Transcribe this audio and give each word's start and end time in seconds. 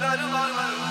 Darı 0.00 0.32
var 0.32 0.50
var. 0.56 0.85